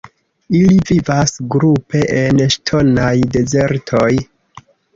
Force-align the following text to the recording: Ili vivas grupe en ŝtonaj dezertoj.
Ili 0.59 0.77
vivas 0.89 1.33
grupe 1.55 2.01
en 2.23 2.43
ŝtonaj 2.55 3.13
dezertoj. 3.39 4.11